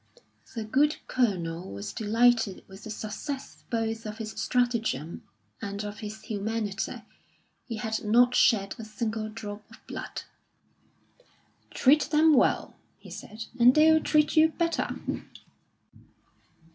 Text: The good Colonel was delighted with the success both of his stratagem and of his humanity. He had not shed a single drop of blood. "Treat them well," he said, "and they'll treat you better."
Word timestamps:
The 0.55 0.63
good 0.63 0.97
Colonel 1.07 1.71
was 1.71 1.93
delighted 1.93 2.63
with 2.67 2.85
the 2.85 2.89
success 2.89 3.63
both 3.69 4.07
of 4.07 4.17
his 4.17 4.31
stratagem 4.31 5.21
and 5.61 5.83
of 5.83 5.99
his 5.99 6.23
humanity. 6.23 7.03
He 7.67 7.75
had 7.75 8.03
not 8.03 8.33
shed 8.33 8.73
a 8.79 8.83
single 8.83 9.29
drop 9.29 9.61
of 9.69 9.85
blood. 9.85 10.23
"Treat 11.69 12.01
them 12.09 12.33
well," 12.33 12.73
he 12.97 13.11
said, 13.11 13.45
"and 13.59 13.75
they'll 13.75 14.01
treat 14.01 14.35
you 14.35 14.47
better." 14.49 14.95